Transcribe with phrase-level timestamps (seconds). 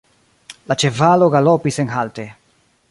[0.71, 2.29] La ĉevalo galopis senhalte.